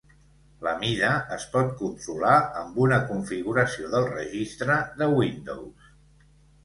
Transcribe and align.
La 0.67 0.71
mida 0.83 1.09
es 1.35 1.43
pot 1.55 1.67
controlar 1.81 2.33
amb 2.61 2.81
una 2.85 2.99
configuració 3.11 3.93
del 3.97 4.09
registre 4.15 4.79
de 5.03 5.11
Windows. 5.21 5.93